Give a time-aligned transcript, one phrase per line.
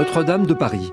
[0.00, 0.90] Notre-Dame de Paris.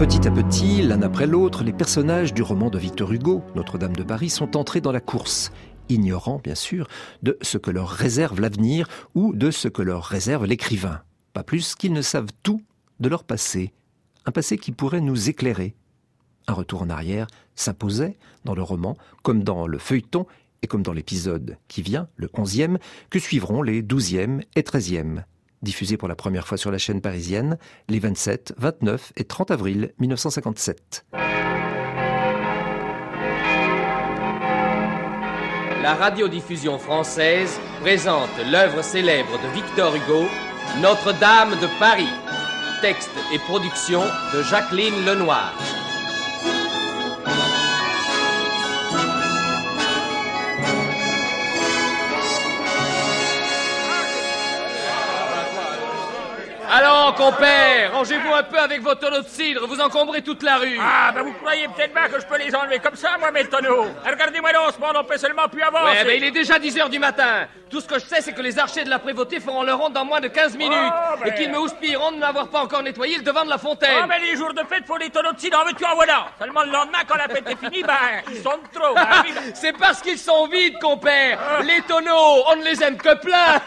[0.00, 4.02] Petit à petit, l'un après l'autre, les personnages du roman de Victor Hugo, Notre-Dame de
[4.02, 5.52] Paris, sont entrés dans la course,
[5.88, 6.88] ignorant bien sûr
[7.22, 11.76] de ce que leur réserve l'avenir ou de ce que leur réserve l'écrivain, pas plus
[11.76, 12.60] qu'ils ne savent tout
[12.98, 13.72] de leur passé,
[14.24, 15.76] un passé qui pourrait nous éclairer.
[16.48, 20.26] Un retour en arrière s'imposait dans le roman, comme dans le feuilleton
[20.62, 22.78] et comme dans l'épisode qui vient, le onzième,
[23.10, 25.24] que suivront les douzième et treizième
[25.62, 29.92] diffusé pour la première fois sur la chaîne parisienne les 27, 29 et 30 avril
[29.98, 31.06] 1957.
[35.82, 40.26] La radiodiffusion française présente l'œuvre célèbre de Victor Hugo,
[40.80, 42.08] Notre-Dame de Paris.
[42.82, 44.02] Texte et production
[44.34, 45.54] de Jacqueline Lenoir.
[57.16, 60.78] Compère, rangez-vous un peu avec vos tonneaux de cidre, vous encombrez toute la rue.
[60.80, 63.44] Ah, ben vous croyez peut-être bien que je peux les enlever comme ça, moi, mes
[63.46, 63.86] tonneaux.
[64.04, 65.84] Regardez-moi donc, ce monde, on peut seulement plus avancer.
[65.98, 67.46] Ouais, ben il est déjà 10 heures du matin.
[67.68, 69.92] Tout ce que je sais, c'est que les archers de la prévôté feront leur ronde
[69.92, 70.76] dans moins de 15 minutes.
[70.78, 71.32] Oh, ben.
[71.32, 74.02] Et qu'ils me houspilleront de n'avoir pas encore nettoyé le devant de la fontaine.
[74.02, 76.26] Ah, ben les jours de fête, faut les tonneaux de cidre, en veux-tu en voilà.
[76.38, 78.94] Seulement le lendemain, quand la fête est finie, ben, ils sont de trop.
[78.94, 79.52] Ben, oui, ben.
[79.54, 81.38] C'est parce qu'ils sont vides, compère.
[81.62, 83.60] Les tonneaux, on ne les aime que plein.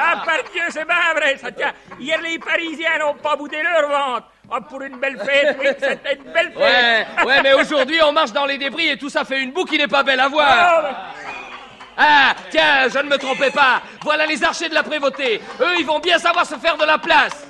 [0.00, 1.72] Ah, par Dieu, c'est bien vrai, ça tient.
[1.98, 4.26] Hier, les Parisiens n'ont pas boudé leur ventre.
[4.50, 7.26] Ah, pour une belle fête, oui, c'était une belle fête.
[7.26, 9.76] ouais, mais aujourd'hui, on marche dans les débris et tout ça fait une boue qui
[9.76, 10.48] n'est pas belle à voir.
[10.50, 11.12] Ah,
[12.00, 13.82] Ah, tiens, je ne me trompais pas.
[14.04, 15.40] Voilà les archers de la prévôté.
[15.60, 17.46] Eux, ils vont bien savoir se faire de la place.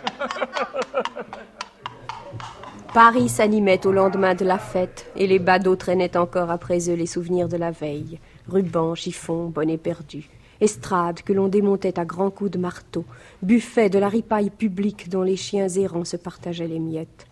[2.94, 7.06] Paris s'animait au lendemain de la fête, et les badauds traînaient encore après eux les
[7.06, 8.18] souvenirs de la veille.
[8.48, 10.24] Rubans, chiffons, bonnets perdus.
[10.60, 13.04] Estrades que l'on démontait à grands coups de marteau.
[13.42, 17.26] Buffet de la ripaille publique dont les chiens errants se partageaient les miettes.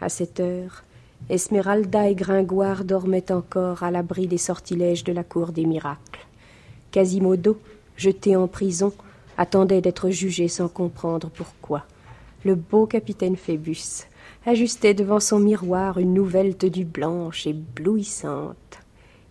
[0.00, 0.84] À cette heure,
[1.30, 6.26] Esmeralda et Gringoire dormaient encore à l'abri des sortilèges de la cour des miracles.
[6.90, 7.58] Quasimodo,
[7.96, 8.92] jeté en prison,
[9.36, 11.84] attendait d'être jugé sans comprendre pourquoi.
[12.44, 14.06] Le beau capitaine Phébus
[14.46, 18.78] ajustait devant son miroir une nouvelle tenue blanche éblouissante.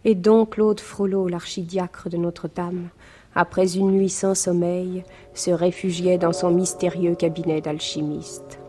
[0.06, 2.90] Et donc Claude Frollo, l'archidiacre de Notre-Dame,
[3.38, 5.04] après une nuit sans sommeil,
[5.36, 8.60] se réfugiait dans son mystérieux cabinet d'alchimiste.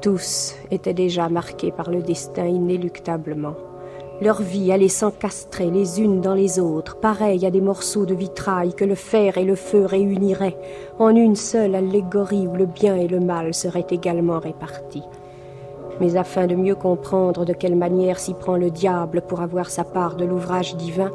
[0.00, 3.56] Tous étaient déjà marqués par le destin inéluctablement.
[4.22, 8.74] Leur vie allait s'encastrer les unes dans les autres, pareilles à des morceaux de vitrail
[8.74, 10.56] que le fer et le feu réuniraient
[11.00, 15.02] en une seule allégorie où le bien et le mal seraient également répartis.
[16.00, 19.82] Mais afin de mieux comprendre de quelle manière s'y prend le diable pour avoir sa
[19.82, 21.10] part de l'ouvrage divin,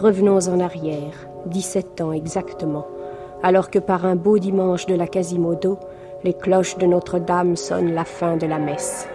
[0.00, 2.86] revenons en arrière, dix-sept ans exactement,
[3.42, 5.78] alors que par un beau dimanche de la Quasimodo,
[6.24, 9.08] les cloches de Notre-Dame sonnent la fin de la messe.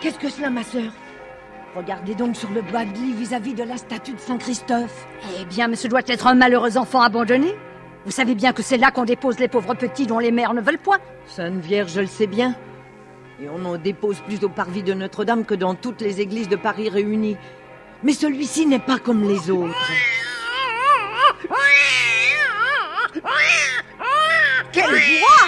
[0.00, 0.92] Qu'est-ce que cela, ma sœur?
[1.76, 5.06] Regardez donc sur le bas de lit vis-à-vis de la statue de Saint-Christophe.
[5.40, 7.54] Eh bien, mais ce doit être un malheureux enfant abandonné.
[8.04, 10.60] Vous savez bien que c'est là qu'on dépose les pauvres petits dont les mères ne
[10.60, 10.98] veulent point.
[11.26, 12.54] Sainte Vierge, je le sais bien.
[13.52, 16.88] On en dépose plus au parvis de Notre-Dame que dans toutes les églises de Paris
[16.88, 17.36] réunies.
[18.02, 19.74] Mais celui-ci n'est pas comme les autres.
[24.72, 25.46] Quelle voix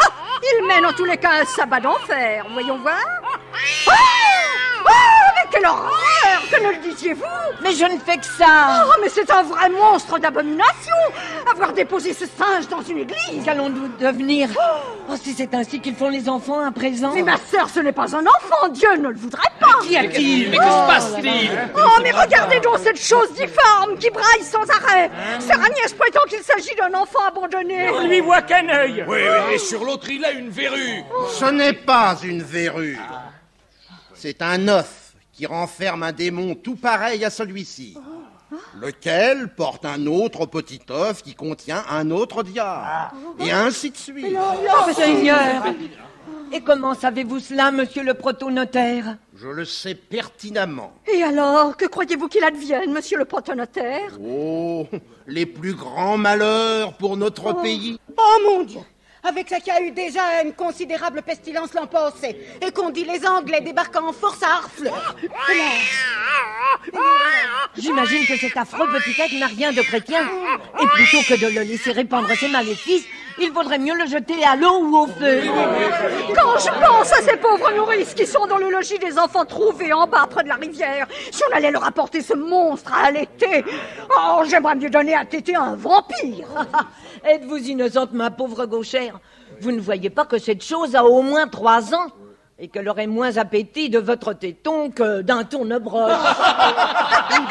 [0.00, 0.08] Ah,
[0.42, 2.98] Il mène en tous les cas un sabbat d'enfer, voyons voir.
[3.86, 4.13] Mais
[5.54, 5.90] quelle horreur
[6.50, 7.22] Que ne le disiez-vous?
[7.62, 8.84] Mais je ne fais que ça.
[8.86, 10.94] Oh, mais c'est un vrai monstre d'abomination
[11.50, 13.44] Avoir déposé ce singe dans une église.
[13.44, 14.48] Qu'allons-nous devenir?
[15.08, 17.12] Oh, si c'est ainsi qu'ils font les enfants à présent.
[17.14, 19.80] Mais ma sœur, ce n'est pas un enfant, Dieu ne le voudrait pas.
[19.82, 20.50] Qu'y a-t-il?
[20.50, 21.50] Mais que se passe-t-il?
[21.76, 25.10] Oh, mais regardez donc cette chose difforme qui braille sans arrêt.
[25.40, 27.90] Sœur Agnès prétend qu'il s'agit d'un enfant abandonné.
[27.90, 29.04] On lui voit qu'un œil.
[29.06, 31.02] Oui, oui, et sur l'autre, il a une verrue.
[31.38, 32.98] Ce n'est pas une verrue.
[34.14, 35.03] C'est un œuf
[35.34, 37.96] qui renferme un démon tout pareil à celui-ci.
[38.80, 43.16] Lequel porte un autre petit œuf qui contient un autre diable.
[43.40, 44.36] Et ainsi de suite.
[44.36, 45.64] Oh, Seigneur
[46.52, 49.16] Et comment savez-vous cela, monsieur le protonotaire?
[49.34, 50.92] Je le sais pertinemment.
[51.12, 54.16] Et alors, que croyez-vous qu'il advienne, monsieur le protonotaire?
[54.24, 54.86] Oh,
[55.26, 57.98] les plus grands malheurs pour notre pays.
[58.16, 58.80] Oh mon Dieu
[59.24, 63.04] avec ce qu'il y a eu déjà une considérable pestilence l'an passé, et qu'on dit
[63.04, 65.16] les Anglais débarquant en force à Harfleur.
[67.76, 70.22] J'imagine que cet affreux petit être n'a rien de chrétien.
[70.80, 73.04] Et plutôt que de le laisser répandre ses maléfices,
[73.40, 75.42] il vaudrait mieux le jeter à l'eau ou au feu.
[76.34, 79.92] Quand je pense à ces pauvres nourrices qui sont dans le logis des enfants trouvés
[79.92, 83.64] en bas près de la rivière, si on allait leur apporter ce monstre à allaiter,
[84.16, 86.46] oh, j'aimerais mieux donner à téter un vampire.
[87.26, 89.18] Êtes-vous innocente, ma pauvre gauchère?
[89.60, 92.08] Vous ne voyez pas que cette chose a au moins trois ans?
[92.58, 96.12] Et qu'elle aurait moins appétit de votre téton que d'un tournebroche.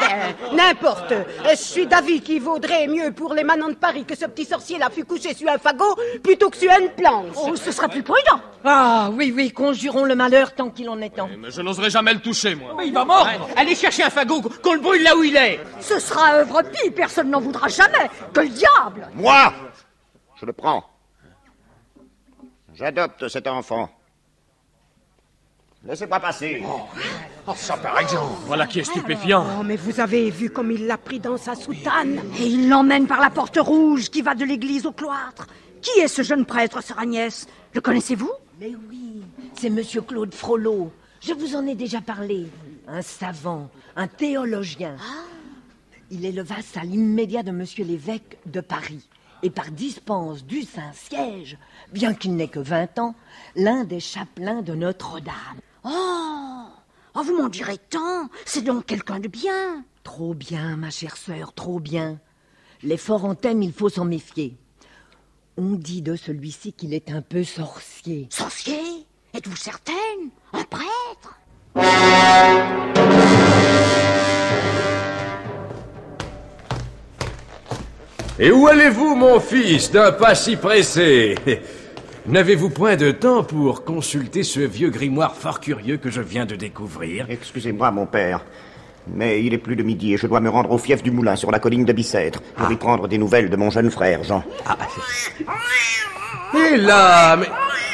[0.00, 1.12] Ben, N'importe.
[1.50, 4.88] Je suis d'avis qu'il vaudrait mieux pour les manants de Paris que ce petit sorcier-là
[4.90, 7.34] fût couché sur un fagot plutôt que sur une planche.
[7.36, 8.40] Oh, ce sera plus prudent.
[8.64, 11.28] Ah oui, oui, conjurons le malheur tant qu'il en est temps.
[11.38, 12.74] Mais je n'oserais jamais le toucher, moi.
[12.78, 15.60] Mais il va mordre Allez chercher un fagot, qu'on le brûle là où il est
[15.80, 18.10] Ce sera œuvre pie, personne n'en voudra jamais.
[18.32, 19.52] Que le diable Moi
[20.40, 20.84] Je le prends.
[22.74, 23.90] J'adopte cet enfant.
[25.86, 26.62] Laissez-moi passer.
[27.46, 30.86] Oh, ça par exemple Voilà qui est stupéfiant Oh, mais vous avez vu comme il
[30.86, 34.44] l'a pris dans sa soutane Et il l'emmène par la porte rouge qui va de
[34.44, 35.46] l'église au cloître.
[35.82, 37.46] Qui est ce jeune prêtre, sœur Agnès?
[37.74, 38.32] Le connaissez-vous?
[38.58, 39.22] Mais oui,
[39.54, 40.90] c'est Monsieur Claude Frollo.
[41.20, 42.46] Je vous en ai déjà parlé.
[42.88, 44.96] Un savant, un théologien.
[46.10, 49.06] Il est le vassal immédiat de Monsieur l'évêque de Paris.
[49.42, 51.58] Et par dispense du Saint-Siège,
[51.94, 53.14] bien qu'il n'ait que 20 ans,
[53.56, 55.60] l'un des chapelains de Notre-Dame.
[55.84, 55.90] Oh
[57.16, 61.52] Oh, vous m'en direz tant C'est donc quelqu'un de bien Trop bien, ma chère sœur,
[61.54, 62.18] trop bien.
[62.82, 64.56] Les forts en thème, il faut s'en méfier.
[65.56, 68.26] On dit de celui-ci qu'il est un peu sorcier.
[68.30, 69.06] Sorcier?
[69.32, 69.94] Êtes-vous certaine?
[70.52, 71.38] Un prêtre?
[78.40, 81.36] Et où allez-vous, mon fils, d'un pas si pressé?
[82.26, 86.56] N'avez-vous point de temps pour consulter ce vieux grimoire fort curieux que je viens de
[86.56, 88.46] découvrir Excusez-moi, mon père.
[89.14, 91.36] Mais il est plus de midi et je dois me rendre au fief du moulin
[91.36, 94.42] sur la colline de Bicêtre pour y prendre des nouvelles de mon jeune frère, Jean.
[96.56, 97.48] Et là, mais,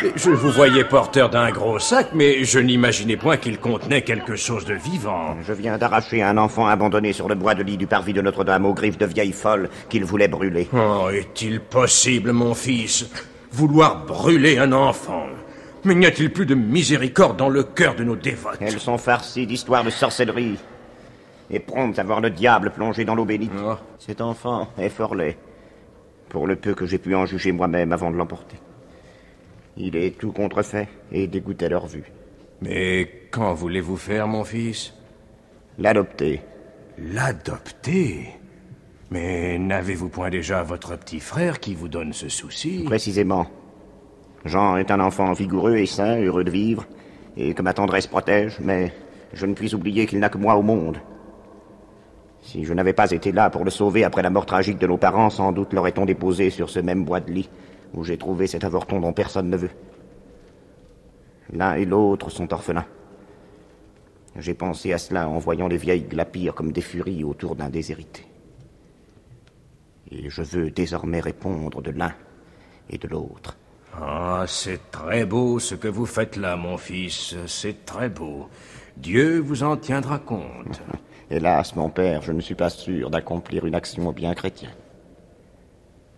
[0.05, 4.37] mais je vous voyais porteur d'un gros sac, mais je n'imaginais point qu'il contenait quelque
[4.37, 5.39] chose de vivant.
[5.45, 8.65] Je viens d'arracher un enfant abandonné sur le bois de lit du parvis de Notre-Dame
[8.65, 10.69] aux griffes de vieille folle qu'il voulait brûler.
[10.73, 13.11] Oh, est-il possible, mon fils
[13.53, 15.27] Vouloir brûler un enfant
[15.85, 19.47] Mais n'y a-t-il plus de miséricorde dans le cœur de nos dévotes Elles sont farcies
[19.47, 20.59] d'histoires de sorcellerie
[21.51, 23.51] et promptes à voir le diable plonger dans l'eau bénite.
[23.63, 23.75] Oh.
[23.99, 25.37] Cet enfant est fort laid,
[26.29, 28.57] pour le peu que j'ai pu en juger moi-même avant de l'emporter.
[29.77, 32.13] Il est tout contrefait et dégoûté à leur vue.
[32.61, 34.95] Mais qu'en voulez-vous faire, mon fils?
[35.79, 36.43] L'adopter.
[36.99, 38.40] L'adopter?
[39.11, 43.47] Mais n'avez-vous point déjà votre petit frère qui vous donne ce souci Précisément.
[44.45, 46.87] Jean est un enfant vigoureux et sain, heureux de vivre,
[47.37, 48.93] et que ma tendresse protège, mais
[49.33, 50.99] je ne puis oublier qu'il n'a que moi au monde.
[52.41, 54.97] Si je n'avais pas été là pour le sauver après la mort tragique de nos
[54.97, 57.51] parents, sans doute l'aurait-on déposé sur ce même bois de lit
[57.93, 59.71] où j'ai trouvé cet avorton dont personne ne veut.
[61.53, 62.87] L'un et l'autre sont orphelins.
[64.37, 68.30] J'ai pensé à cela en voyant les vieilles glapir comme des furies autour d'un déshérité.
[70.11, 72.13] Et je veux désormais répondre de l'un
[72.89, 73.57] et de l'autre.
[73.95, 77.35] Ah, c'est très beau ce que vous faites là, mon fils.
[77.47, 78.49] C'est très beau.
[78.97, 80.81] Dieu vous en tiendra compte.
[81.31, 84.75] Hélas, mon père, je ne suis pas sûr d'accomplir une action bien chrétienne.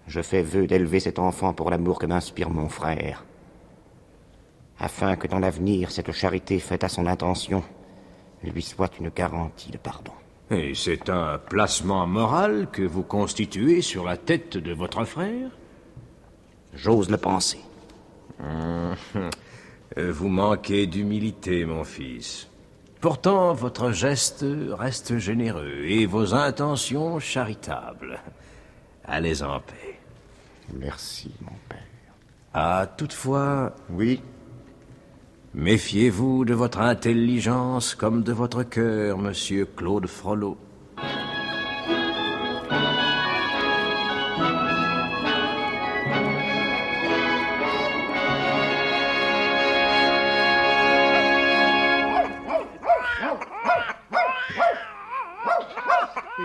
[0.07, 3.25] Je fais vœu d'élever cet enfant pour l'amour que m'inspire mon frère,
[4.79, 7.63] afin que dans l'avenir, cette charité faite à son intention
[8.43, 10.13] lui soit une garantie de pardon.
[10.53, 15.51] Et c'est un placement moral que vous constituez sur la tête de votre frère?
[16.75, 17.61] J'ose le penser.
[18.43, 18.95] Hum,
[19.97, 22.49] Vous manquez d'humilité, mon fils.
[23.01, 28.21] Pourtant, votre geste reste généreux et vos intentions charitables.
[29.05, 29.99] Allez en paix.
[30.75, 31.79] Merci, mon père.
[32.55, 34.23] Ah, toutefois, Oui,
[35.55, 40.57] méfiez-vous de votre intelligence comme de votre cœur, monsieur Claude Frollo.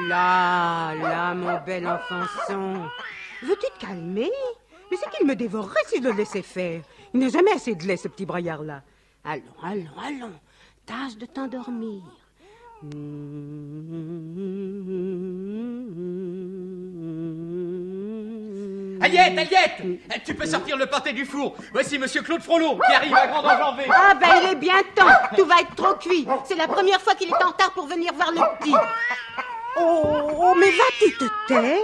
[0.07, 2.87] Là, là, mon bel enfançon.
[3.43, 4.31] Veux-tu te calmer?
[4.89, 6.81] Mais c'est qu'il me dévorerait si je le laissais faire.
[7.13, 8.83] Il n'a jamais assez de lait, ce petit braillard-là.
[9.29, 10.39] Allons, allons, allons.
[10.85, 12.01] Tâche de t'endormir.
[19.01, 21.57] Aliette, Aliette Tu peux sortir le pâté du four.
[21.73, 23.83] Voici Monsieur Claude Frollo qui arrive à grande enjambée.
[23.93, 25.11] Ah ben il est bien temps.
[25.35, 26.25] Tout va être trop cuit.
[26.45, 28.75] C'est la première fois qu'il est en retard pour venir voir le petit.
[29.75, 31.81] Oh, oh mais vas-tu te taire?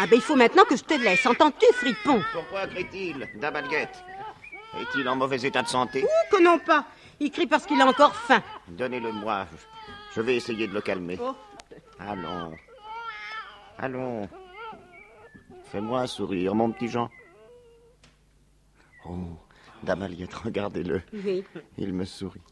[0.00, 1.24] Ah ben il faut maintenant que je te laisse.
[1.24, 2.20] Entends-tu, fripon?
[2.32, 4.02] Pourquoi crie-t-il, Dame Aliette
[4.76, 6.86] Est-il en mauvais état de santé Oh que non pas.
[7.20, 8.42] Il crie parce qu'il a encore faim.
[8.68, 9.46] Donnez-le-moi.
[10.14, 11.18] Je vais essayer de le calmer.
[11.20, 11.34] Oh.
[11.98, 12.54] Allons.
[13.78, 14.28] Allons.
[15.64, 17.10] Fais-moi sourire, mon petit Jean.
[19.06, 19.16] Oh,
[19.82, 21.02] Dame Aliette, regardez-le.
[21.12, 21.44] Oui.
[21.76, 22.42] Il me sourit.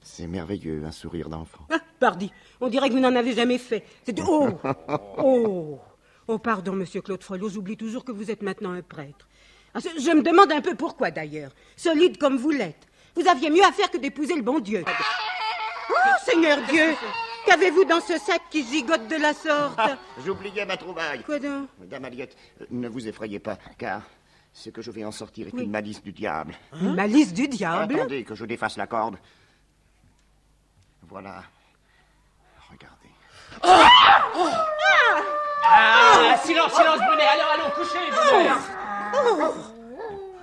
[0.00, 1.66] C'est merveilleux, un sourire d'enfant.
[1.70, 3.84] Ah, pardi, on dirait que vous n'en avez jamais fait.
[4.04, 4.20] C'est...
[4.26, 4.58] Oh
[5.18, 5.80] Oh
[6.28, 9.28] Oh, pardon, monsieur Claude Frollo, j'oublie toujours que vous êtes maintenant un prêtre.
[9.74, 11.50] Ah, je je me demande un peu pourquoi, d'ailleurs.
[11.76, 12.86] Solide comme vous l'êtes.
[13.14, 14.84] Vous aviez mieux à faire que d'épouser le bon Dieu.
[15.90, 16.94] Oh, Seigneur Dieu
[17.46, 21.22] Qu'avez-vous dans ce sac qui gigote de la sorte Ah, J'oubliais ma trouvaille.
[21.24, 24.02] Quoi donc Dame Aliette, euh, ne vous effrayez pas, car
[24.52, 25.64] ce que je vais en sortir est Oui.
[25.64, 26.54] une malice du diable.
[26.80, 29.16] Une malice du diable Attendez que je défasse la corde.
[31.08, 31.42] Voilà.
[32.70, 33.10] Regardez.
[35.64, 37.22] Ah, silence, silence, Brunet.
[37.24, 37.98] Alors, allons, couchez,
[39.12, 39.52] Brunet.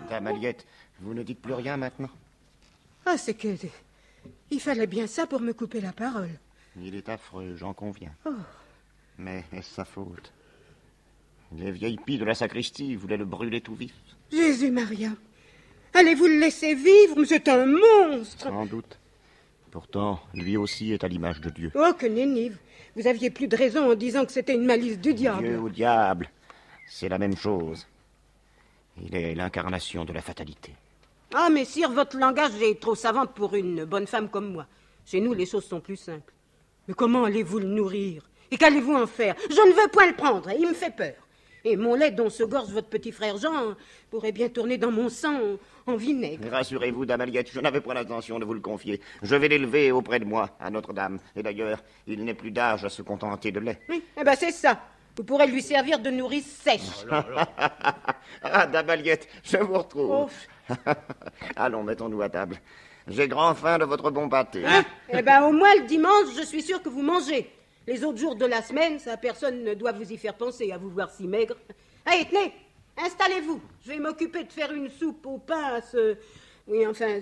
[0.09, 0.65] Dame Aliette,
[1.01, 2.09] vous ne dites plus rien maintenant
[3.05, 3.55] Ah, c'est que...
[4.51, 6.29] Il fallait bien ça pour me couper la parole.
[6.81, 8.11] Il est affreux, j'en conviens.
[8.25, 8.31] Oh.
[9.17, 10.31] Mais est-ce sa faute?
[11.55, 13.93] Les vieilles pies de la sacristie voulaient le brûler tout vif.
[14.31, 15.09] Jésus Maria
[15.93, 18.47] Allez-vous le laisser vivre C'est un monstre?
[18.47, 18.97] Sans doute.
[19.71, 21.71] Pourtant, lui aussi est à l'image de Dieu.
[21.75, 22.57] Oh, que nennive
[22.95, 25.47] Vous aviez plus de raison en disant que c'était une malice du diable.
[25.47, 26.29] Dieu ou diable,
[26.87, 27.87] c'est la même chose.
[29.05, 30.73] Il est l'incarnation de la fatalité.
[31.33, 34.65] Ah, mais sire, votre langage est trop savant pour une bonne femme comme moi.
[35.05, 36.33] Chez nous, les choses sont plus simples.
[36.87, 38.27] Mais comment allez-vous le nourrir?
[38.51, 39.35] Et qu'allez-vous en faire?
[39.49, 41.13] Je ne veux point le prendre, il me fait peur.
[41.65, 43.75] Et mon lait dont se gorge votre petit frère Jean
[44.09, 46.49] pourrait bien tourner dans mon sang en vinaigre.
[46.49, 49.01] Rassurez-vous, Dame Aliette, je n'avais pas l'intention de vous le confier.
[49.21, 51.19] Je vais l'élever auprès de moi, à Notre-Dame.
[51.35, 53.79] Et d'ailleurs, il n'est plus d'âge à se contenter de lait.
[53.89, 54.79] Oui, eh ben c'est ça.
[55.19, 57.05] Vous pourrez lui servir de nourrice sèche.
[58.41, 60.31] ah, Dame Aliette, je vous retrouve.
[61.57, 62.55] Allons, mettons-nous à table.
[63.05, 64.65] J'ai grand faim de votre bon pâté.
[64.65, 67.51] Hein eh ben au moins le dimanche, je suis sûr que vous mangez.
[67.85, 70.77] Les autres jours de la semaine, ça personne ne doit vous y faire penser à
[70.77, 71.57] vous voir si maigre.
[72.05, 72.53] Allez, tenez,
[73.03, 73.59] installez-vous.
[73.83, 76.15] Je vais m'occuper de faire une soupe au pain à ce.
[76.65, 77.19] Oui, enfin,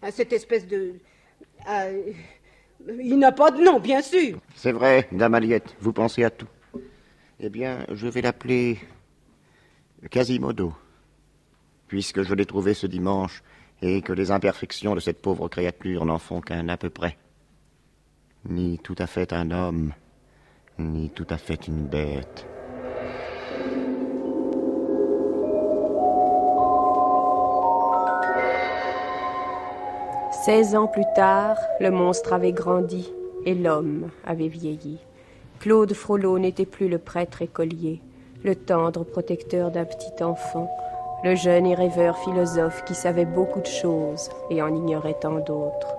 [0.00, 0.94] à cette espèce de.
[1.66, 1.88] à-
[2.86, 4.38] Il n'a pas de nom, bien sûr.
[4.54, 6.46] C'est vrai, Dame Aliette, vous pensez à tout.
[7.40, 8.78] Eh bien, je vais l'appeler
[10.08, 10.72] Quasimodo,
[11.88, 13.42] puisque je l'ai trouvé ce dimanche
[13.82, 17.18] et que les imperfections de cette pauvre créature n'en font qu'un à peu près.
[18.48, 19.92] Ni tout à fait un homme,
[20.78, 22.46] ni tout à fait une bête.
[30.44, 33.10] Seize ans plus tard, le monstre avait grandi
[33.44, 35.00] et l'homme avait vieilli.
[35.64, 38.02] Claude Frollo n'était plus le prêtre écolier,
[38.44, 40.70] le tendre protecteur d'un petit enfant,
[41.24, 45.96] le jeune et rêveur philosophe qui savait beaucoup de choses et en ignorait tant d'autres.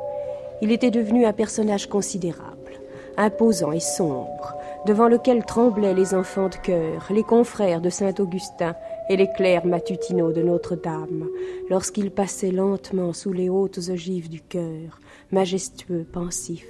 [0.61, 2.73] Il était devenu un personnage considérable,
[3.17, 4.53] imposant et sombre,
[4.85, 8.75] devant lequel tremblaient les enfants de chœur, les confrères de Saint-Augustin
[9.09, 11.27] et les clercs matutinaux de Notre-Dame,
[11.71, 14.99] lorsqu'il passait lentement sous les hautes ogives du chœur,
[15.31, 16.67] majestueux, pensif,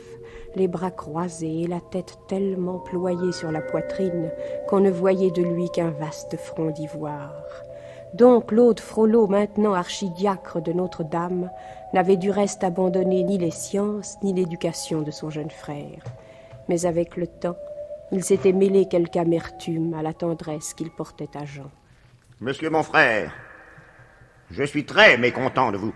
[0.56, 4.32] les bras croisés et la tête tellement ployée sur la poitrine
[4.68, 7.34] qu'on ne voyait de lui qu'un vaste front d'ivoire.
[8.14, 11.50] Donc Claude Frollo, maintenant archidiacre de Notre-Dame,
[11.94, 16.04] n'avait du reste abandonné ni les sciences ni l'éducation de son jeune frère.
[16.70, 17.58] Mais avec le temps,
[18.12, 21.70] il s'était mêlé quelque amertume à la tendresse qu'il portait à Jean.
[22.40, 23.34] Monsieur mon frère,
[24.52, 25.94] je suis très mécontent de vous.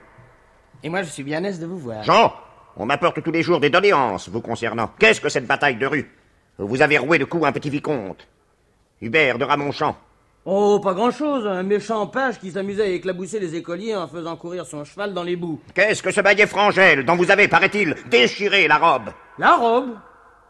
[0.84, 2.04] Et moi, je suis bien aise de vous voir.
[2.04, 2.34] Jean,
[2.78, 4.92] on m'apporte tous les jours des doléances vous concernant.
[5.00, 6.12] Qu'est-ce que cette bataille de rue?
[6.58, 8.28] Vous avez roué de coups un petit vicomte.
[9.02, 9.96] Hubert de Ramonchamp.
[10.46, 11.46] Oh, pas grand-chose.
[11.46, 15.24] Un méchant page qui s'amusait à éclabousser les écoliers en faisant courir son cheval dans
[15.24, 15.62] les boues.
[15.74, 19.10] Qu'est-ce que ce baillet frangel dont vous avez, paraît-il, déchiré la robe?
[19.38, 19.98] La robe?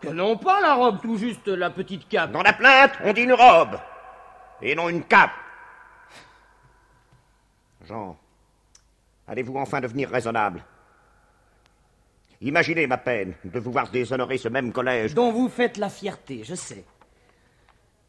[0.02, 2.32] Que non pas la robe, tout juste la petite cape.
[2.32, 3.78] Dans la plainte, on dit une robe.
[4.62, 5.32] Et non une cape.
[7.88, 8.18] Jean,
[9.28, 10.64] allez-vous enfin devenir raisonnable?
[12.42, 15.14] Imaginez ma peine de vous voir déshonorer ce même collège.
[15.14, 16.86] Dont vous faites la fierté, je sais.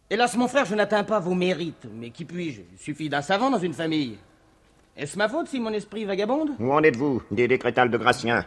[0.09, 1.87] Hélas, mon frère, je n'atteins pas vos mérites.
[1.93, 2.63] Mais qui puis-je?
[2.73, 4.19] Il suffit d'un savant dans une famille.
[4.97, 6.51] Est-ce ma faute si mon esprit vagabonde?
[6.59, 8.45] Où en êtes-vous des décrétales de Gratien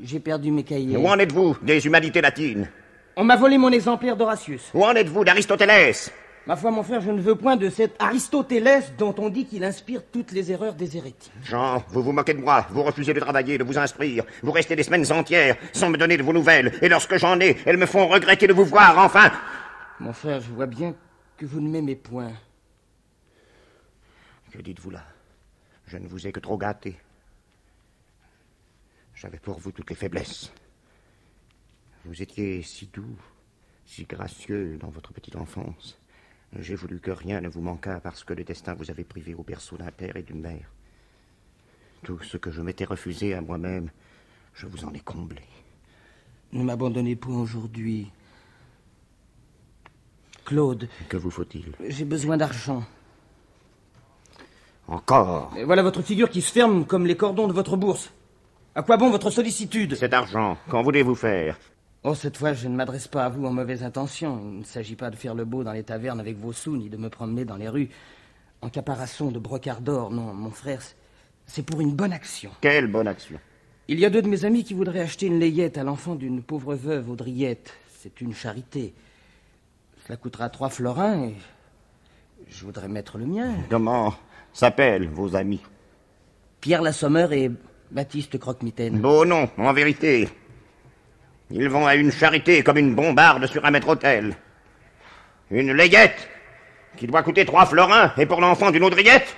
[0.00, 0.96] J'ai perdu mes cahiers.
[0.96, 2.68] Où en êtes-vous des humanités latines?
[3.16, 4.70] On m'a volé mon exemplaire d'Horatius.
[4.74, 5.94] Où en êtes-vous d'Aristoteles
[6.46, 9.62] Ma foi, mon frère, je ne veux point de cet Aristotélès dont on dit qu'il
[9.62, 11.30] inspire toutes les erreurs des hérétiques.
[11.44, 14.74] Jean, vous vous moquez de moi, vous refusez de travailler, de vous instruire, vous restez
[14.74, 17.86] des semaines entières sans me donner de vos nouvelles, et lorsque j'en ai, elles me
[17.86, 19.30] font regretter de vous voir, enfin
[20.00, 20.94] Mon frère, je vois bien
[21.36, 22.32] que vous ne m'aimez point.
[24.50, 25.04] Que dites-vous là?
[25.86, 26.96] Je ne vous ai que trop gâté.
[29.14, 30.50] J'avais pour vous toutes les faiblesses.
[32.06, 33.18] Vous étiez si doux,
[33.84, 35.99] si gracieux dans votre petite enfance.
[36.58, 39.42] J'ai voulu que rien ne vous manquât parce que le destin vous avait privé au
[39.42, 40.72] berceau d'un père et d'une mère.
[42.02, 43.90] Tout ce que je m'étais refusé à moi-même,
[44.54, 45.42] je vous en ai comblé.
[46.52, 48.10] Ne m'abandonnez point aujourd'hui.
[50.44, 50.88] Claude.
[51.08, 51.72] Que vous faut-il?
[51.86, 52.82] J'ai besoin d'argent.
[54.88, 55.54] Encore?
[55.56, 58.12] Et voilà votre figure qui se ferme comme les cordons de votre bourse.
[58.74, 59.94] À quoi bon votre sollicitude?
[59.94, 61.56] Cet argent, qu'en voulez-vous faire?
[62.02, 64.40] Oh, cette fois, je ne m'adresse pas à vous en mauvaise intention.
[64.52, 66.88] Il ne s'agit pas de faire le beau dans les tavernes avec vos sous, ni
[66.88, 67.90] de me promener dans les rues
[68.62, 70.10] en caparaçon de brocart d'or.
[70.10, 70.80] Non, mon frère,
[71.46, 72.50] c'est pour une bonne action.
[72.62, 73.38] Quelle bonne action
[73.86, 76.42] Il y a deux de mes amis qui voudraient acheter une layette à l'enfant d'une
[76.42, 77.74] pauvre veuve Audriette.
[77.98, 78.94] C'est une charité.
[80.06, 81.34] Cela coûtera trois florins et
[82.48, 83.52] je voudrais mettre le mien.
[83.68, 84.14] Comment
[84.54, 85.60] s'appellent vos amis?
[86.62, 87.50] Pierre Lassommeur et
[87.90, 89.00] Baptiste Croque-Mitaine.
[89.00, 90.28] Beau nom, en vérité.
[91.52, 94.36] Ils vont à une charité comme une bombarde sur un maître-hôtel.
[95.50, 96.28] Une layette
[96.96, 99.36] qui doit coûter trois florins et pour l'enfant d'une audriette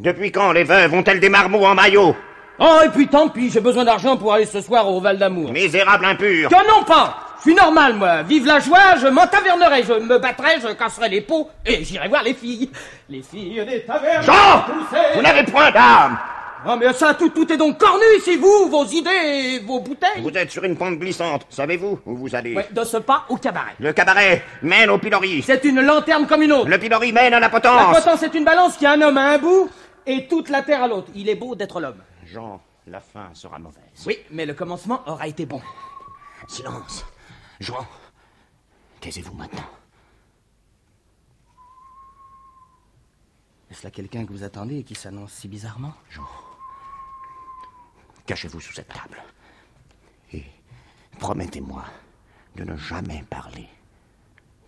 [0.00, 2.16] Depuis quand les veuves ont-elles des marmots en maillot?
[2.58, 5.52] Oh, et puis tant pis, j'ai besoin d'argent pour aller ce soir au Val d'Amour.
[5.52, 8.22] Misérable impur Que non pas Je suis normal, moi.
[8.22, 12.08] Vive la joie, je m'en tavernerai, je me battrai, je casserai les pots et j'irai
[12.08, 12.70] voir les filles.
[13.08, 14.24] Les filles des tavernes.
[14.24, 14.64] Jean
[15.14, 16.18] Vous n'avez point d'âme
[16.68, 20.20] Oh, mais ça, tout, tout est donc cornu ici, vous, vos idées et vos bouteilles.
[20.22, 22.54] Vous êtes sur une pente glissante, savez-vous où vous allez?
[22.54, 23.74] Ouais, de ce pas au cabaret.
[23.78, 25.42] Le cabaret mène au pilori.
[25.42, 26.68] C'est une lanterne comme une autre.
[26.68, 27.96] Le pilori mène à la La potence.
[27.96, 29.70] potence est une balance qui a un homme à un bout
[30.06, 31.08] et toute la terre à l'autre.
[31.14, 32.02] Il est beau d'être l'homme.
[32.24, 33.82] Jean, la fin sera mauvaise.
[34.04, 35.60] Oui, mais le commencement aura été bon.
[36.48, 37.04] Silence.
[37.60, 37.86] Jean,
[39.00, 39.64] taisez-vous maintenant.
[43.70, 45.92] Est-ce là quelqu'un que vous attendez et qui s'annonce si bizarrement?
[46.10, 46.22] Jean,
[48.26, 49.22] cachez-vous sous cette table.
[50.32, 50.44] Et
[51.18, 51.84] promettez-moi
[52.56, 53.68] de ne jamais parler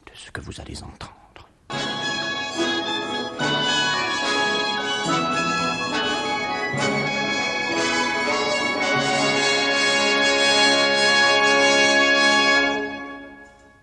[0.06, 1.14] de ce que vous allez entendre.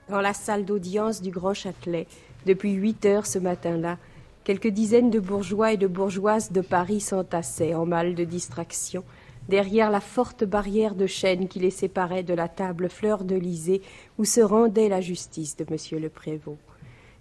[0.10, 2.08] Dans la salle d'audience du Grand Châtelet,
[2.46, 3.98] depuis huit heures ce matin-là,
[4.46, 9.04] quelques dizaines de bourgeois et de bourgeoises de Paris s'entassaient en mal de distraction
[9.50, 13.82] derrière la forte barrière de chêne qui les séparait de la table fleur de lysée
[14.18, 16.58] où se rendait la justice de Monsieur le Prévôt.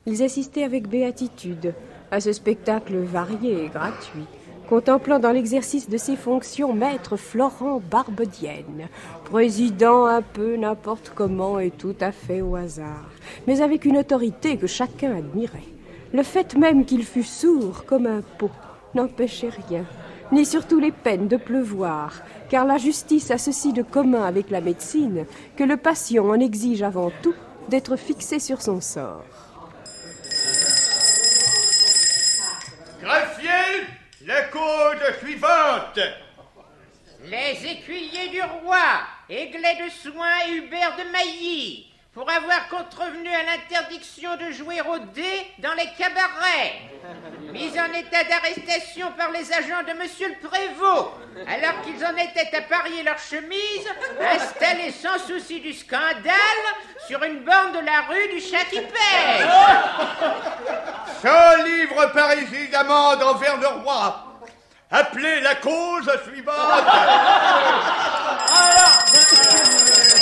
[0.07, 1.75] Ils assistaient avec béatitude
[2.11, 4.27] à ce spectacle varié et gratuit,
[4.69, 8.89] contemplant dans l'exercice de ses fonctions maître Florent Barbedienne,
[9.25, 13.11] président un peu n'importe comment et tout à fait au hasard,
[13.47, 15.63] mais avec une autorité que chacun admirait.
[16.13, 18.51] Le fait même qu'il fût sourd comme un pot
[18.95, 19.85] n'empêchait rien,
[20.33, 24.61] ni surtout les peines de pleuvoir, car la justice a ceci de commun avec la
[24.61, 27.35] médecine que le patient en exige avant tout
[27.69, 29.25] d'être fixé sur son sort.
[33.03, 33.87] Greffier,
[34.27, 36.01] la cause suivante.
[37.27, 43.43] Les écuyers du roi, Aiglet de Soin et Hubert de Mailly, pour avoir contrevenu à
[43.43, 46.81] l'interdiction de jouer au dé dans les cabarets.
[47.53, 51.11] Mis en état d'arrestation par les agents de Monsieur le Prévost,
[51.47, 53.87] alors qu'ils en étaient à parier leur chemise,
[54.21, 56.33] installés sans souci du scandale
[57.07, 59.49] sur une borne de la rue du Chat qui pèse.
[61.23, 64.41] 100 livres parisis d'amende envers le roi.
[64.91, 66.55] Appelez la cause suivante.
[69.15, 70.14] Geoffroy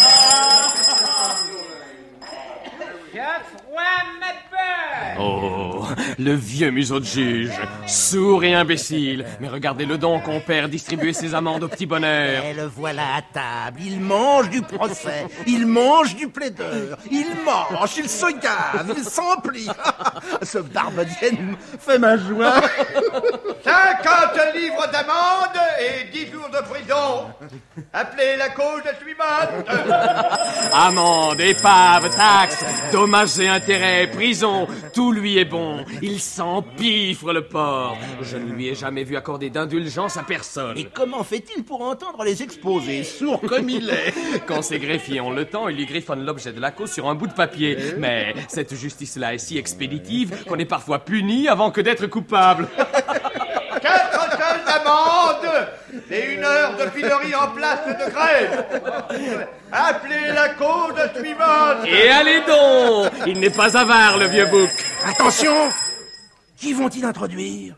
[5.23, 5.87] Oh,
[6.19, 7.53] le vieux museau de juge,
[7.87, 9.25] sourd et imbécile.
[9.41, 12.45] Mais regardez-le donc, compère, distribuer ses amendes au petit bonheur.
[12.45, 13.81] Et le voilà à table.
[13.85, 15.27] Il mange du procès.
[15.47, 16.99] Il mange du plaideur.
[17.11, 19.69] Il mange, il se gave, il s'emplit.
[20.43, 22.55] Ce barbedienne fait ma joie.
[23.65, 27.27] 50 livres d'amende et 10 jours de prison.
[27.93, 29.69] Appelez la cause suivante.
[30.73, 35.85] Amende, épave, taxes, dommages et intérêts, prison, tout Tout lui est bon.
[36.01, 37.99] Il s'empiffre, le porc.
[38.23, 40.79] Je ne lui ai jamais vu accorder d'indulgence à personne.
[40.79, 44.15] Et comment fait-il pour entendre les exposés, sourd comme il est?
[44.47, 47.15] Quand ses greffiers ont le temps, ils lui griffonnent l'objet de la cause sur un
[47.15, 47.77] bout de papier.
[47.99, 52.67] Mais cette justice-là est si expéditive qu'on est parfois puni avant que d'être coupable.
[53.83, 55.22] Quatre sols d'amende
[56.11, 58.65] et une heure de pilori en place de grève.
[59.71, 61.87] Appelez la cause suivante.
[61.87, 64.71] Et allez donc Il n'est pas avare, le vieux bouc.
[65.07, 65.55] Attention
[66.57, 67.75] Qui vont-ils introduire?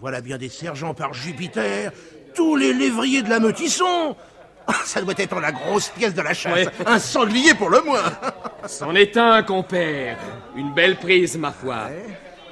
[0.00, 1.90] Voilà bien des sergents par Jupiter,
[2.34, 4.14] tous les lévriers de la meute y sont.
[4.68, 6.52] Ah, Ça doit être la grosse pièce de la chasse.
[6.54, 6.68] Ouais.
[6.86, 8.04] Un sanglier pour le moins.
[8.66, 10.18] C'en est un, compère.
[10.56, 11.88] Une belle prise, ma foi.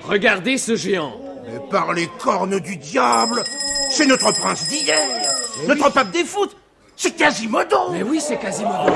[0.03, 1.21] Regardez ce géant.
[1.47, 3.43] Mais par les cornes du diable,
[3.91, 4.99] c'est notre prince d'hier,
[5.69, 6.57] notre pape des foot,
[6.97, 7.91] c'est Quasimodo.
[7.93, 8.93] Mais oui, c'est Quasimodo.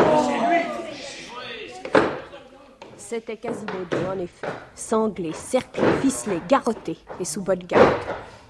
[2.96, 4.46] C'était Quasimodo, en effet.
[4.74, 7.94] Sanglé, cerclé, ficelé, garrotté et sous bonne garde.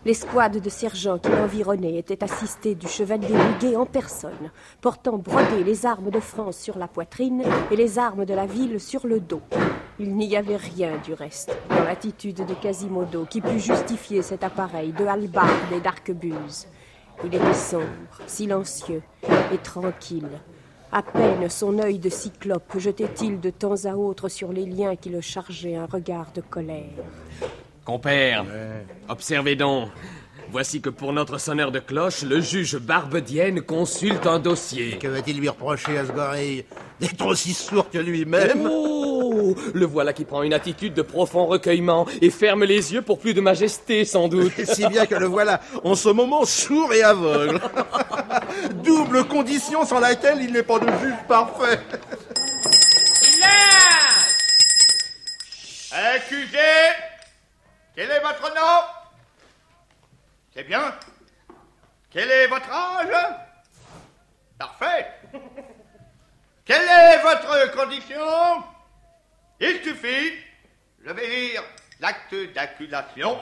[0.06, 5.84] L'escouade de sergents qui l'environnaient était assistée du chevalier Huguet en personne, portant brodées les
[5.84, 9.42] armes de France sur la poitrine et les armes de la ville sur le dos.
[9.98, 14.92] Il n'y avait rien du reste dans l'attitude de Quasimodo qui pût justifier cet appareil
[14.92, 16.66] de hallebarde et d'arquebuse.
[17.22, 19.02] Il était sombre, silencieux
[19.52, 20.30] et tranquille.
[20.92, 25.10] À peine son œil de cyclope jetait-il de temps à autre sur les liens qui
[25.10, 27.04] le chargeaient un regard de colère.
[27.90, 28.44] Compère,
[29.08, 29.88] observez donc.
[30.52, 34.96] Voici que pour notre sonneur de cloche, le juge Barbedienne consulte un dossier.
[34.96, 36.64] Que va-t-il lui reprocher à ce gorille
[37.00, 38.68] D'être aussi sourd que lui-même?
[38.70, 43.18] Oh Le voilà qui prend une attitude de profond recueillement et ferme les yeux pour
[43.18, 44.52] plus de majesté, sans doute.
[44.64, 47.60] Si bien que le voilà en ce moment sourd et aveugle.
[48.84, 51.80] Double condition sans laquelle il n'est pas de juge parfait.
[55.92, 57.09] Accusé
[58.00, 58.80] Quel est votre nom?
[60.54, 60.94] C'est bien.
[62.10, 63.36] Quel est votre âge?
[64.58, 65.06] Parfait.
[66.64, 68.64] Quelle est votre condition?
[69.60, 70.32] Il suffit
[71.04, 71.62] Je vais lire
[72.00, 73.38] l'acte d'accusation.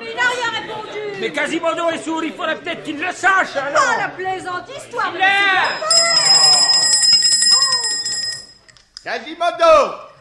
[0.00, 1.18] Il n'a rien répondu.
[1.18, 3.82] Mais Quasimodo est sourd, il faudrait peut-être qu'il le sache alors.
[3.84, 5.12] Oh, la plaisante histoire
[9.02, 10.11] Quasimodo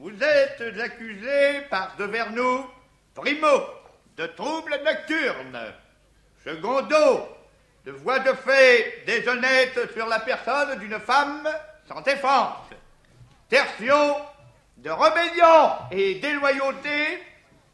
[0.00, 2.64] Vous êtes accusé par de Vernou,
[3.14, 3.66] primo,
[4.16, 5.74] de troubles nocturnes,
[6.42, 7.28] secondo,
[7.84, 11.46] de voies de fait déshonnêtes sur la personne d'une femme
[11.86, 12.70] sans défense,
[13.50, 14.16] tertio,
[14.78, 17.22] de rébellion et déloyauté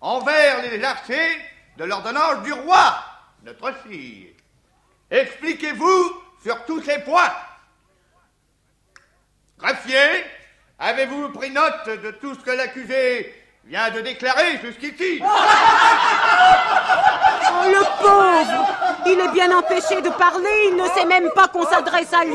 [0.00, 1.40] envers les archers
[1.76, 3.04] de l'ordonnance du roi,
[3.44, 4.34] notre fille.
[5.12, 7.32] Expliquez-vous sur tous ces points.
[9.58, 10.24] Greffier,
[10.78, 13.34] avez-vous pris note de tout ce que l'accusé
[13.64, 15.20] vient de déclarer jusqu'ici
[17.48, 18.66] Oh, le pauvre.
[19.06, 22.34] Il est bien empêché de parler, il ne sait même pas qu'on s'adresse à lui.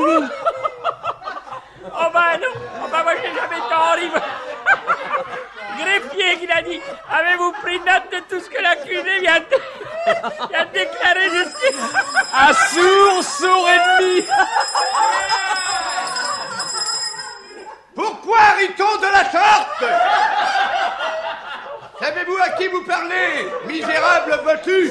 [1.84, 2.48] Oh bah non.
[2.82, 4.10] Oh bah moi j'ai jamais tant ri
[5.78, 6.80] Greffier qu'il a dit.
[7.10, 9.56] Avez-vous pris note de tout ce que l'accusé vient de...
[10.48, 11.94] vient de déclarer jusqu'ici?
[12.32, 14.24] À sourd, sourd ennemi
[17.94, 19.84] Pourquoi rit-on de la sorte
[22.00, 24.90] Savez-vous à qui vous parlez, misérable bottu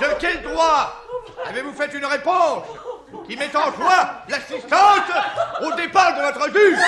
[0.00, 1.02] De quel droit
[1.48, 2.64] avez-vous fait une réponse
[3.26, 5.10] qui met en joie l'assistance
[5.62, 6.78] au départ de votre juge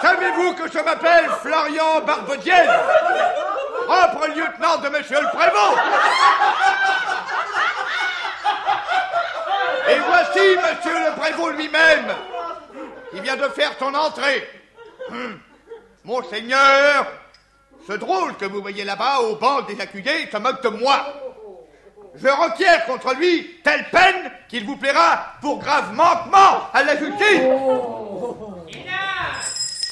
[0.00, 2.70] Savez-vous que je m'appelle Florian Barbedienne,
[3.86, 5.76] propre lieutenant de Monsieur le Prévôt
[9.90, 12.14] Et voici Monsieur le Prévôt lui-même,
[13.10, 14.46] qui vient de faire son entrée.
[15.10, 15.38] Hum.
[16.04, 17.06] Monseigneur,
[17.86, 21.06] ce drôle que vous voyez là-bas au banc des accusés se moque de moi.
[22.14, 27.42] Je requiers contre lui telle peine qu'il vous plaira pour grave manquement à la justice.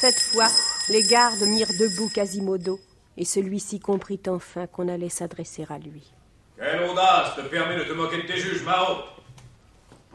[0.00, 0.48] Cette fois,
[0.88, 2.78] les gardes mirent debout Quasimodo,
[3.16, 6.12] et celui-ci comprit enfin qu'on allait s'adresser à lui.
[6.58, 8.96] Quelle audace te permet de te moquer de tes juges, Mao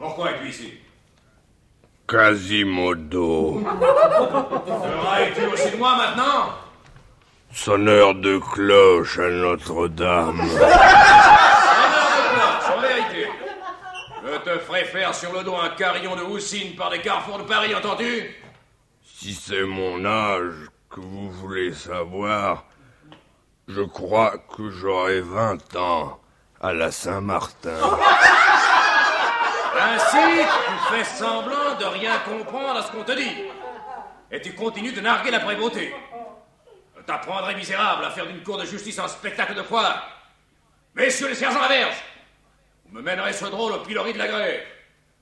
[0.02, 0.74] Pourquoi es-tu ici?
[2.08, 6.54] Quasimodo, Feras-tu aussi de moi maintenant?
[7.52, 10.40] Sonneur de cloche à Notre-Dame.
[10.40, 10.44] En
[12.80, 13.28] vérité,
[14.24, 17.44] je te ferai faire sur le dos un carillon de houssine par les carrefours de
[17.44, 18.28] Paris, entendu
[19.04, 22.64] Si c'est mon âge que vous voulez savoir,
[23.68, 26.18] je crois que j'aurai 20 ans
[26.60, 27.78] à la Saint-Martin.
[29.84, 33.36] Ainsi, tu fais semblant de rien comprendre à ce qu'on te dit.
[34.30, 35.92] et tu continues de narguer la prévôté.
[36.96, 40.08] Je t'apprendrai, misérable, à faire d'une cour de justice un spectacle de foire.
[40.94, 41.96] Messieurs les sergents à verge,
[42.86, 44.60] vous me mènerez ce drôle au pilori de la grève.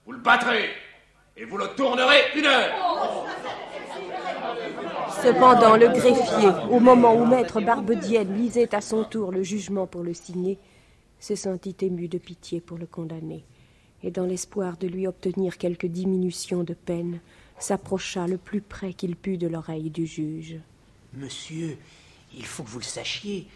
[0.04, 0.70] Vous le battrez
[1.36, 3.26] et vous le tournerez une heure.
[5.22, 10.02] Cependant, le greffier, au moment où maître Barbedienne lisait à son tour le jugement pour
[10.02, 10.58] le signer,
[11.18, 13.44] se sentit ému de pitié pour le condamné,
[14.02, 17.20] et dans l'espoir de lui obtenir quelque diminution de peine,
[17.58, 20.56] s'approcha le plus près qu'il put de l'oreille du juge.
[21.12, 21.76] Monsieur,
[22.34, 23.46] il faut que vous le sachiez,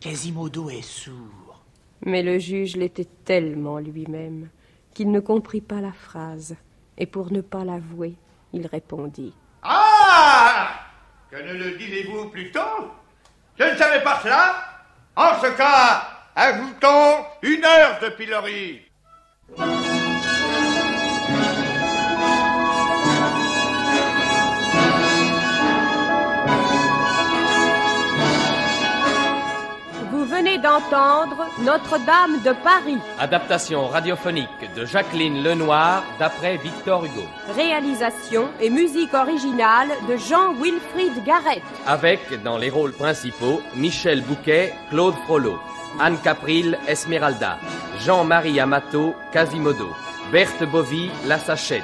[0.00, 1.64] Quasimodo est sourd.
[2.02, 4.48] Mais le juge l'était tellement lui-même
[4.94, 6.56] qu'il ne comprit pas la phrase,
[6.96, 8.14] et pour ne pas l'avouer,
[8.52, 9.34] il répondit.
[9.62, 10.70] Ah
[11.30, 12.90] Que ne le disiez-vous plus tôt?
[13.58, 14.54] Je ne savais pas cela.
[15.16, 18.80] En ce cas, ajoutons une heure de pilori.
[30.48, 32.98] Venez d'entendre Notre-Dame de Paris.
[33.18, 37.22] Adaptation radiophonique de Jacqueline Lenoir d'après Victor Hugo.
[37.54, 41.62] Réalisation et musique originale de Jean-Wilfried Garrett.
[41.86, 45.58] Avec, dans les rôles principaux, Michel Bouquet, Claude Frollo,
[46.00, 47.58] Anne Capril, Esmeralda,
[48.00, 49.88] Jean-Marie Amato, Quasimodo,
[50.32, 51.82] Berthe Bovy, La Sachette,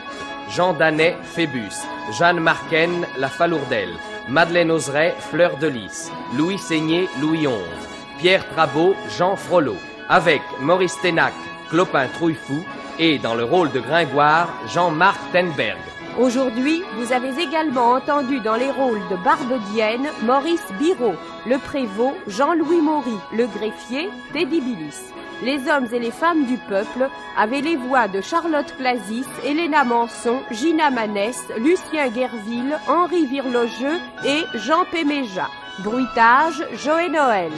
[0.50, 1.74] Jean Danet, Phébus,
[2.18, 3.94] Jeanne Marquen, La Falourdelle,
[4.28, 9.76] Madeleine Oseret, Fleur de Lys, Louis Seigné, Louis XI, Pierre Trabeau, Jean Frollo,
[10.08, 11.34] avec Maurice Ténac,
[11.68, 12.64] Clopin Trouillefou
[12.98, 15.78] et dans le rôle de Gringoire, Jean-Marc Tenberg.
[16.18, 22.80] Aujourd'hui, vous avez également entendu dans les rôles de Barbedienne Maurice Biraud, le prévôt Jean-Louis
[22.80, 25.12] Maury, le greffier Teddy Billis.
[25.42, 30.40] Les hommes et les femmes du peuple avaient les voix de Charlotte Clasis, Héléna Manson,
[30.52, 35.48] Gina Manès, Lucien Guerville, Henri Virlogeux et Jean Péméja.
[35.80, 37.52] Bruitage, Joël Noël.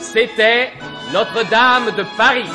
[0.00, 0.70] C'était
[1.12, 2.48] Notre-Dame de Paris.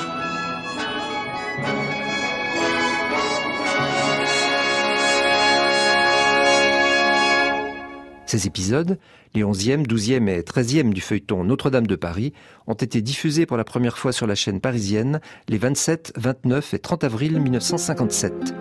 [8.25, 8.97] Ces épisodes,
[9.36, 12.34] les 11e, 12e et 13e du feuilleton Notre-Dame de Paris,
[12.65, 16.79] ont été diffusés pour la première fois sur la chaîne parisienne les 27, 29 et
[16.79, 18.56] 30 avril 1957.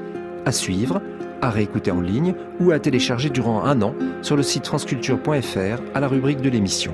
[0.45, 1.01] À suivre,
[1.41, 6.01] à réécouter en ligne ou à télécharger durant un an sur le site franceculture.fr à
[6.01, 6.93] la rubrique de l'émission.